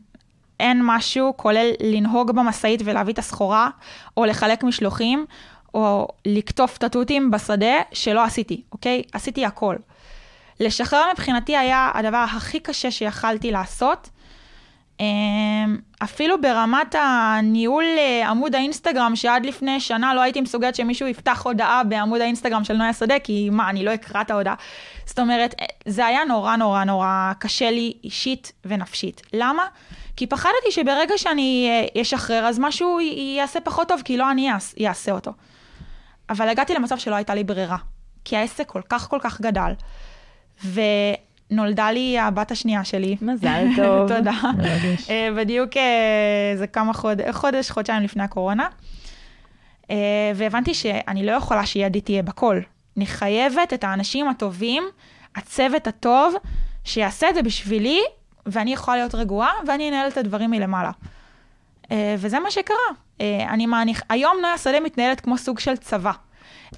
[0.61, 3.71] אין משהו, כולל לנהוג במשאית ולהביא את הסחורה,
[4.16, 5.27] או לחלק משלוחים,
[5.75, 9.03] או לקטוף את התותים בשדה, שלא עשיתי, אוקיי?
[9.12, 9.77] עשיתי הכל.
[10.61, 14.11] לשחרר מבחינתי היה הדבר הכי קשה שיכלתי לעשות.
[15.01, 21.42] אמ, אפילו ברמת הניהול אה, עמוד האינסטגרם, שעד לפני שנה לא הייתי מסוגלת שמישהו יפתח
[21.45, 24.55] הודעה בעמוד האינסטגרם של נויה שדה, כי מה, אני לא אקרא את ההודעה.
[25.07, 29.23] זאת אומרת, אה, זה היה נורא נורא נורא קשה לי אישית ונפשית.
[29.33, 29.62] למה?
[30.16, 34.50] כי פחדתי שברגע שאני אה, אשחרר, אז משהו יעשה פחות טוב, כי לא אני
[34.88, 35.33] אעשה אותו.
[36.31, 37.76] אבל הגעתי למצב שלא הייתה לי ברירה,
[38.24, 39.72] כי העסק כל כך כל כך גדל.
[40.64, 43.16] ונולדה לי הבת השנייה שלי.
[43.20, 44.09] מזל טוב.
[44.09, 44.33] תודה.
[45.11, 45.70] אה, בדיוק
[46.52, 48.68] איזה אה, כמה חודש, חודש, חודשיים לפני הקורונה.
[50.35, 52.61] והבנתי שאני לא יכולה שידי תהיה בכל.
[52.96, 54.83] אני חייבת את האנשים הטובים,
[55.37, 56.35] הצוות הטוב,
[56.85, 58.00] שיעשה את זה בשבילי,
[58.46, 60.90] ואני יכולה להיות רגועה, ואני אנהל את הדברים מלמעלה.
[62.18, 62.76] וזה מה שקרה.
[63.48, 66.12] אני מעניך, היום נויה שדה מתנהלת כמו סוג של צבא.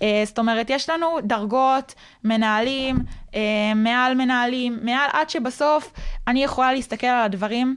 [0.02, 2.96] אה, זאת אומרת, יש לנו דרגות, מנהלים,
[3.34, 3.40] אה,
[3.76, 5.92] מעל מנהלים, מעל עד שבסוף
[6.28, 7.76] אני יכולה להסתכל על הדברים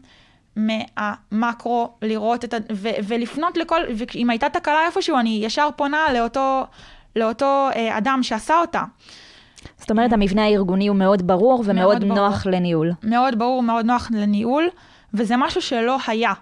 [0.55, 2.57] מהמקרו, לראות את ה...
[2.73, 3.81] ו- ולפנות לכל...
[3.97, 6.65] ואם הייתה תקלה איפשהו, אני ישר פונה לאותו,
[7.15, 8.83] לאותו אה, אדם שעשה אותה.
[9.77, 12.55] זאת אומרת, המבנה הארגוני הוא מאוד ברור ומאוד מאוד נוח ברור.
[12.55, 12.91] לניהול.
[13.03, 14.69] מאוד ברור, מאוד נוח לניהול,
[15.13, 16.33] וזה משהו שלא היה.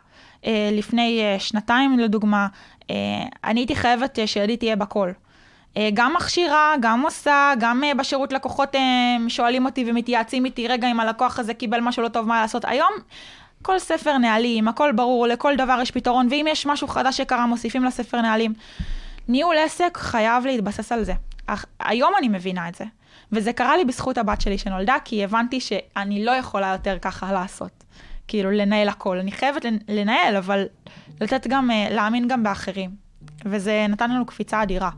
[0.46, 2.48] אה, לפני אה, שנתיים, לדוגמה,
[2.90, 2.96] אה,
[3.44, 5.12] אני הייתי חייבת שידי תהיה בכל.
[5.78, 8.82] אה, גם מכשירה, גם עושה, גם אה, בשירות לקוחות אה,
[9.28, 12.66] שואלים אותי ומתייעצים איתי, רגע, אם הלקוח הזה קיבל משהו לא טוב, מה לעשות?
[12.66, 12.92] היום,
[13.62, 17.84] כל ספר נהלים, הכל ברור, לכל דבר יש פתרון, ואם יש משהו חדש שקרה, מוסיפים
[17.84, 18.54] לספר נהלים.
[19.28, 21.14] ניהול עסק חייב להתבסס על זה.
[21.80, 22.86] היום אני מבינה את זה.
[23.32, 27.84] וזה קרה לי בזכות הבת שלי שנולדה, כי הבנתי שאני לא יכולה יותר ככה לעשות.
[28.28, 29.18] כאילו, לנהל הכל.
[29.18, 30.66] אני חייבת לנהל, אבל
[31.22, 32.90] לתת גם, להאמין גם באחרים.
[33.46, 34.90] וזה נתן לנו קפיצה אדירה.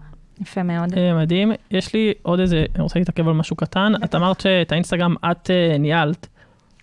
[0.42, 0.94] יפה מאוד.
[0.98, 1.52] אה, מדהים.
[1.72, 3.94] יש לי עוד איזה, אני רוצה להתעכב על משהו קטן.
[4.04, 6.28] את אמרת שאת האינסטגרם את אה, ניהלת.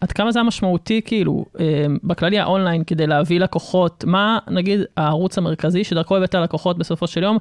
[0.01, 5.85] עד כמה זה המשמעותי, כאילו, אה, בכללי האונליין, כדי להביא לקוחות, מה, נגיד, הערוץ המרכזי
[5.85, 7.39] שדרכו הבאת לקוחות בסופו של יום?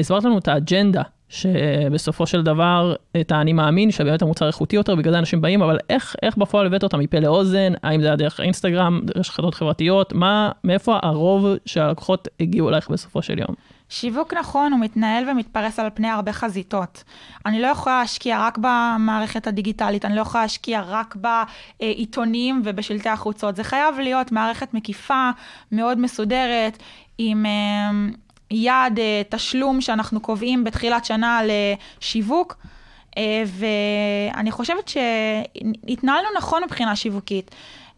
[0.00, 1.02] הסברת לנו את האג'נדה,
[1.32, 5.78] שבסופו של דבר, את האני מאמין, שבאמת המוצר איכותי יותר, בגלל זה אנשים באים, אבל
[5.90, 7.72] איך, איך בפועל הבאת אותם מפה לאוזן?
[7.82, 10.12] האם זה היה דרך אינסטגרם, דרך חדות חברתיות?
[10.12, 13.54] מה, מאיפה הרוב שהלקוחות הגיעו אלייך בסופו של יום?
[13.88, 17.04] שיווק נכון הוא מתנהל ומתפרס על פני הרבה חזיתות.
[17.46, 23.56] אני לא יכולה להשקיע רק במערכת הדיגיטלית, אני לא יכולה להשקיע רק בעיתונים ובשלטי החוצות.
[23.56, 25.30] זה חייב להיות מערכת מקיפה,
[25.72, 26.78] מאוד מסודרת,
[27.18, 27.90] עם, אה,
[28.52, 32.56] יעד אה, תשלום שאנחנו קובעים בתחילת שנה לשיווק,
[33.18, 37.50] אה, ואני חושבת שהתנהלנו נכון מבחינה שיווקית.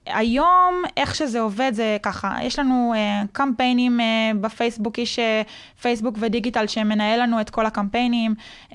[0.07, 6.17] היום, איך שזה עובד זה ככה, יש לנו uh, קמפיינים uh, בפייסבוק, יש uh, פייסבוק
[6.21, 8.35] ודיגיטל שמנהל לנו את כל הקמפיינים.
[8.71, 8.75] Uh,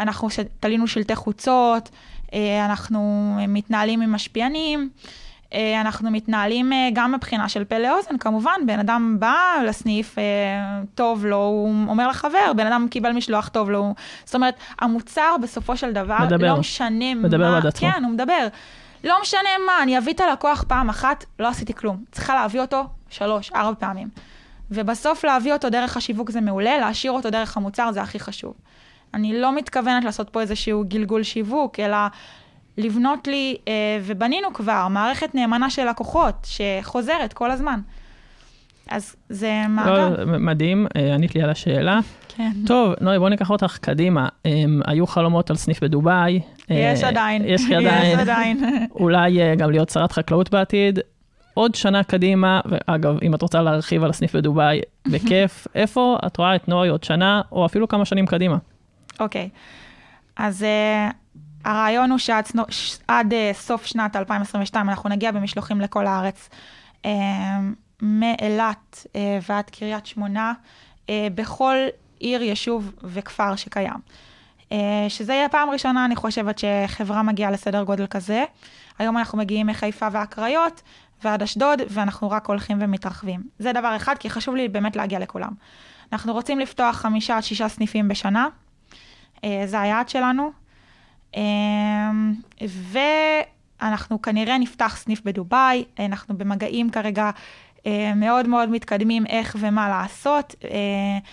[0.00, 0.28] אנחנו
[0.60, 1.90] תלינו שלטי חוצות,
[2.26, 2.30] uh,
[2.64, 4.90] אנחנו מתנהלים עם משפיענים.
[4.92, 10.18] uh, אנחנו מתנהלים uh, גם מבחינה של פה לאוזן, כמובן, בן אדם בא לסניף, uh,
[10.94, 13.94] טוב לו, הוא אומר לחבר, בן אדם קיבל משלוח טוב לו.
[14.24, 16.54] זאת אומרת, המוצר בסופו של דבר, מדבר.
[16.54, 17.54] לא משנה מדבר מה...
[17.54, 17.88] בעד עצמו.
[17.90, 18.46] כן, הוא מדבר.
[19.04, 22.04] לא משנה מה, אני אביא את הלקוח פעם אחת, לא עשיתי כלום.
[22.12, 24.08] צריכה להביא אותו שלוש, ארבע פעמים.
[24.70, 28.54] ובסוף להביא אותו דרך השיווק זה מעולה, להשאיר אותו דרך המוצר זה הכי חשוב.
[29.14, 31.96] אני לא מתכוונת לעשות פה איזשהו גלגול שיווק, אלא
[32.78, 37.80] לבנות לי, אה, ובנינו כבר, מערכת נאמנה של לקוחות, שחוזרת כל הזמן.
[38.90, 40.08] אז זה מעגל.
[40.08, 41.98] לא, מדהים, אה, ענית לי על השאלה.
[42.28, 42.52] כן.
[42.66, 44.28] טוב, נוי, בוא ניקח אותך קדימה.
[44.44, 46.40] הם, היו חלומות על סניף בדובאי.
[46.68, 47.42] יש אה, עדיין.
[47.44, 48.14] יש עדיין.
[48.14, 48.64] יש עדיין.
[49.00, 50.98] אולי אה, גם להיות שרת חקלאות בעתיד.
[51.54, 54.80] עוד שנה קדימה, ואגב, אם את רוצה להרחיב על הסניף בדובאי,
[55.12, 58.56] בכיף, איפה את רואה את נוי עוד שנה, או אפילו כמה שנים קדימה?
[59.20, 59.48] אוקיי.
[60.36, 61.12] אז uh,
[61.66, 66.48] הרעיון הוא שעד uh, סוף שנת 2022 אנחנו נגיע במשלוחים לכל הארץ.
[67.02, 67.06] Uh,
[68.02, 69.16] מאילת uh,
[69.48, 70.52] ועד קריית שמונה,
[71.10, 71.76] בכל
[72.18, 73.96] עיר, יישוב וכפר שקיים.
[75.08, 78.44] שזה יהיה פעם ראשונה, אני חושבת, שחברה מגיעה לסדר גודל כזה.
[78.98, 80.82] היום אנחנו מגיעים מחיפה והקריות
[81.24, 83.42] ועד אשדוד, ואנחנו רק הולכים ומתרחבים.
[83.58, 85.50] זה דבר אחד, כי חשוב לי באמת להגיע לכולם.
[86.12, 88.48] אנחנו רוצים לפתוח חמישה עד שישה סניפים בשנה.
[89.42, 90.65] זה היעד שלנו.
[91.36, 91.38] Uh,
[93.82, 97.30] ואנחנו כנראה נפתח סניף בדובאי, אנחנו במגעים כרגע
[97.86, 100.54] אה, מאוד מאוד מתקדמים איך ומה לעשות.
[100.64, 100.70] אה,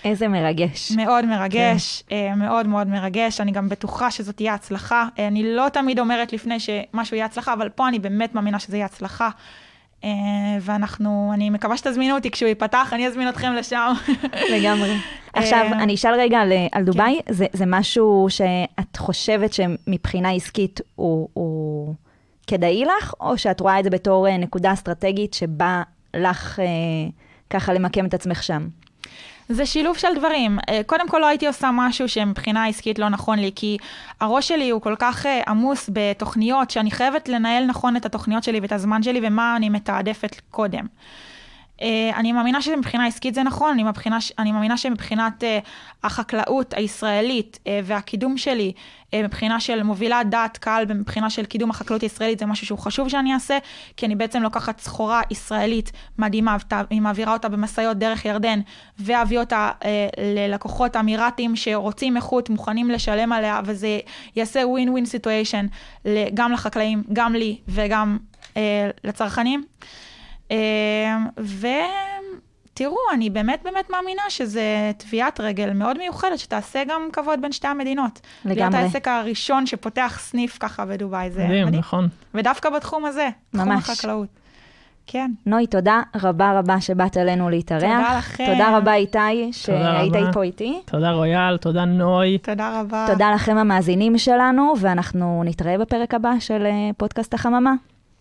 [0.05, 0.91] איזה מרגש.
[0.91, 2.33] מאוד מרגש, כן.
[2.35, 3.41] מאוד מאוד מרגש.
[3.41, 5.07] אני גם בטוחה שזאת תהיה הצלחה.
[5.19, 8.85] אני לא תמיד אומרת לפני שמשהו יהיה הצלחה, אבל פה אני באמת מאמינה שזה יהיה
[8.85, 9.29] הצלחה.
[10.61, 13.93] ואנחנו, אני מקווה שתזמינו אותי כשהוא ייפתח, אני אזמין אתכם לשם.
[14.51, 14.97] לגמרי.
[15.33, 17.33] עכשיו, אני אשאל רגע על, על דובאי, כן.
[17.33, 21.93] זה, זה משהו שאת חושבת שמבחינה עסקית הוא, הוא
[22.47, 26.65] כדאי לך, או שאת רואה את זה בתור נקודה אסטרטגית שבה לך אה,
[27.49, 28.67] ככה למקם את עצמך שם?
[29.53, 30.59] זה שילוב של דברים.
[30.69, 33.77] אה, קודם כל לא הייתי עושה משהו שמבחינה עסקית לא נכון לי, כי
[34.21, 38.59] הראש שלי הוא כל כך אה, עמוס בתוכניות, שאני חייבת לנהל נכון את התוכניות שלי
[38.59, 40.85] ואת הזמן שלי ומה אני מתעדפת קודם.
[41.79, 41.83] Uh,
[42.15, 45.45] אני מאמינה שמבחינה עסקית זה נכון, אני, מבחינה, אני מאמינה שמבחינת uh,
[46.03, 48.73] החקלאות הישראלית uh, והקידום שלי,
[49.15, 53.33] מבחינה של מובילת דעת קהל, מבחינה של קידום החקלאות הישראלית, זה משהו שהוא חשוב שאני
[53.33, 53.57] אעשה,
[53.97, 58.59] כי אני בעצם לוקחת סחורה ישראלית מדהימה, אני מעבירה אותה במשאיות דרך ירדן,
[58.99, 59.71] ואביא אותה
[60.35, 63.99] ללקוחות אמירתיים שרוצים איכות, מוכנים לשלם עליה, וזה
[64.35, 65.65] יעשה ווין ווין סיטואשן
[66.33, 68.17] גם לחקלאים, גם לי וגם
[69.03, 69.63] לצרכנים.
[70.51, 70.57] אמ,
[71.37, 77.67] ותראו, אני באמת באמת מאמינה שזה טביעת רגל מאוד מיוחדת, שתעשה גם כבוד בין שתי
[77.67, 78.19] המדינות.
[78.45, 78.59] לגמרי.
[78.59, 81.67] להיות העסק הראשון שפותח סניף ככה בדובאי, זה מדהים.
[81.67, 82.07] מדהים, נכון.
[82.33, 83.63] ודווקא בתחום הזה, ממש.
[83.63, 84.27] תחום החקלאות.
[85.07, 85.31] כן.
[85.45, 87.81] נוי, תודה רבה רבה שבאת אלינו להתארח.
[87.81, 88.45] תודה לכם.
[88.51, 90.81] תודה רבה איתי, שהיית פה איתי.
[90.85, 92.37] תודה רויאל, תודה נוי.
[92.37, 93.05] תודה רבה.
[93.11, 97.73] תודה לכם המאזינים שלנו, ואנחנו נתראה בפרק הבא של אה, פודקאסט החממה.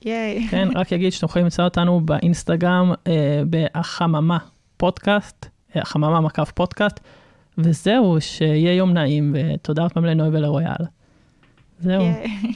[0.06, 0.46] ייי.
[0.50, 4.38] כן, רק אגיד שאתם יכולים למצוא אותנו באינסטגרם, אה, בהחממה
[4.76, 7.00] פודקאסט, אה, החממה מקף פודקאסט,
[7.58, 10.84] וזהו, שיהיה יום נעים, ותודה עוד פעם לנוי ולרויאל.
[11.80, 12.02] זהו.
[12.02, 12.26] ייי.